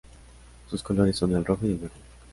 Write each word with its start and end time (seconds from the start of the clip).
Sus 0.67 0.81
colores 0.81 1.15
son 1.15 1.33
el 1.35 1.45
rojo 1.45 1.67
y 1.67 1.73
el 1.73 1.77
verde. 1.77 1.95